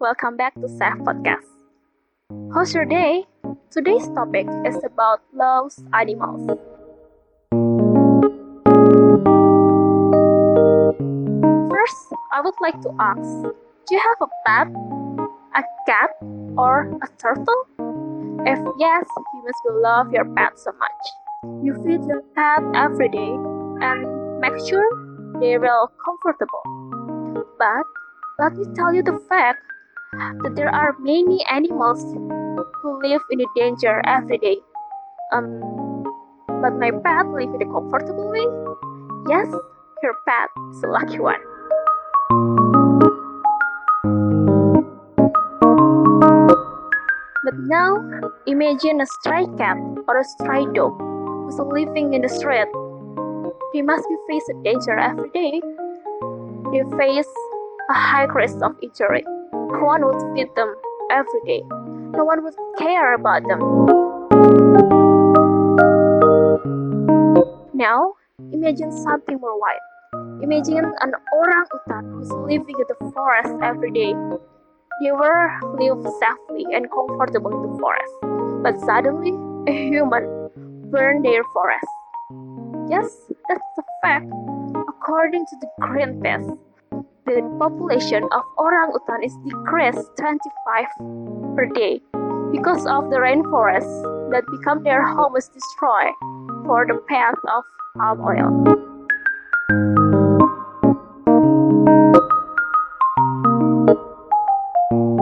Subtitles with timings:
[0.00, 1.50] welcome back to Safe Podcast.
[2.54, 3.26] How's your day?
[3.70, 6.46] Today's topic is about loves animals.
[11.70, 14.68] First, I would like to ask, do you have a pet,
[15.56, 16.10] a cat,
[16.56, 17.66] or a turtle?
[18.46, 19.04] If yes,
[19.34, 21.64] you must love your pet so much.
[21.64, 23.34] You feed your pet every day
[23.82, 24.86] and make sure
[25.40, 26.62] they are comfortable.
[27.58, 27.82] But
[28.38, 29.58] let me tell you the fact
[30.12, 32.02] that there are many animals
[32.82, 34.58] who live in danger every day.
[35.32, 36.04] Um,
[36.60, 38.46] but my pet live in a comfortable way.
[39.28, 39.48] Yes,
[40.02, 41.40] your pet is a lucky one.
[47.44, 47.96] But now,
[48.46, 49.76] imagine a stray cat
[50.08, 52.68] or a stray dog who's living in the street.
[53.72, 55.60] They must be facing danger every day.
[56.72, 57.28] They face
[57.90, 59.24] a high risk of injury.
[59.70, 60.74] No one would feed them
[61.10, 61.62] every day.
[62.16, 63.60] No one would care about them.
[67.74, 68.14] Now,
[68.52, 70.42] imagine something more wild.
[70.42, 74.14] Imagine an orang-utan who's living in the forest every day.
[75.02, 78.14] They were live safely and comfortable in the forest,
[78.62, 79.30] but suddenly
[79.70, 80.24] a human
[80.90, 81.86] burned their forest.
[82.88, 84.26] Yes, that's a fact.
[84.88, 86.58] According to the Greenpeace,
[87.28, 90.86] the population of orangutan is decreased 25
[91.54, 92.00] per day
[92.52, 96.16] because of the rainforests that become their home is destroyed
[96.64, 97.64] for the path of
[97.98, 98.48] palm oil.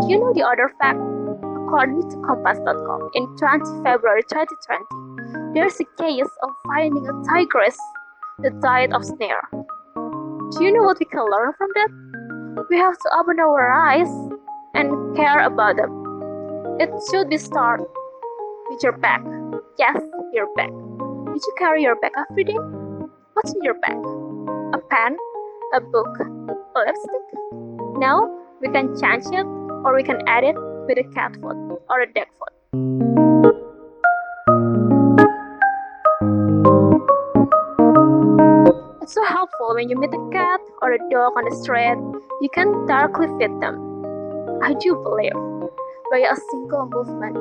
[0.00, 1.00] Do you know the other fact?
[1.66, 7.76] According to Kompas.com, in 20 February 2020, there's a case of finding a tigress
[8.38, 9.42] that died of snare.
[10.52, 12.66] Do you know what we can learn from that?
[12.70, 14.08] We have to open our eyes
[14.74, 15.90] and care about them.
[16.78, 17.80] It should be start
[18.70, 19.22] with your bag.
[19.78, 20.00] Yes,
[20.32, 20.70] your bag.
[20.70, 22.58] Did you carry your bag every day?
[23.34, 23.98] What's in your bag?
[24.74, 25.16] A pen,
[25.74, 27.26] a book, a lipstick?
[27.98, 28.30] Now
[28.60, 29.46] we can change it
[29.84, 33.05] or we can add it with a cat food or a dog food.
[39.06, 41.94] It's so helpful when you meet a cat or a dog on the street,
[42.42, 43.78] you can directly feed them.
[44.60, 45.38] I do believe
[46.10, 47.38] by a single movement,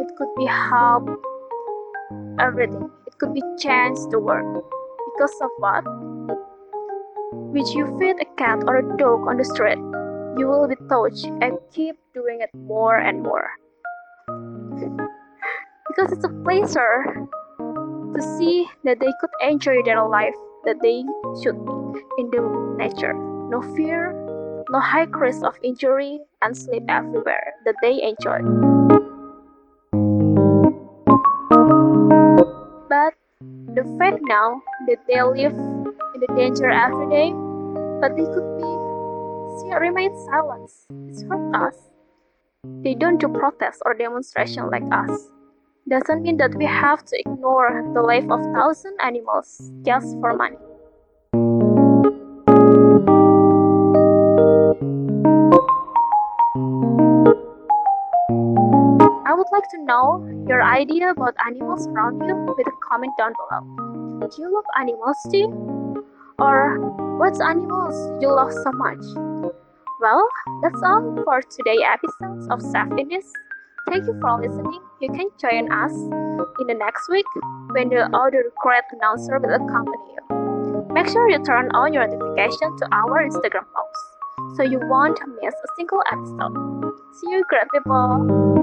[0.00, 1.04] it could be help
[2.40, 2.88] everything.
[3.06, 4.64] It could be change the world.
[5.12, 5.84] Because of what?
[7.52, 9.76] Which you feed a cat or a dog on the street,
[10.38, 13.50] you will be touched and keep doing it more and more.
[15.86, 17.28] because it's a pleasure
[17.58, 20.32] to see that they could enjoy their life
[20.64, 21.04] that they
[21.42, 21.56] should
[22.18, 22.40] in the
[22.76, 23.14] nature.
[23.50, 24.12] No fear,
[24.70, 28.40] no high risk of injury, and sleep everywhere that they enjoy.
[32.88, 33.14] But
[33.74, 37.30] the fact now that they live in the danger every day,
[38.00, 38.70] but they could be
[39.60, 40.70] see remain silent.
[41.08, 41.76] It's hurt us.
[42.82, 45.33] They don't do protest or demonstration like us
[45.88, 50.56] doesn't mean that we have to ignore the life of thousand animals just for money.
[59.26, 63.34] I would like to know your idea about animals around you with a comment down
[63.36, 64.28] below.
[64.28, 66.02] Do you love animals too?
[66.38, 66.78] Or
[67.18, 69.04] what animals you love so much?
[70.00, 70.28] Well,
[70.62, 73.30] that's all for today's episode of Safe Indies.
[73.86, 74.80] Thank you for listening.
[75.00, 77.26] You can join us in the next week
[77.72, 80.86] when the other great announcer will accompany you.
[80.92, 85.54] Make sure you turn on your notification to our Instagram post so you won't miss
[85.54, 86.92] a single episode.
[87.12, 88.53] See you, great people!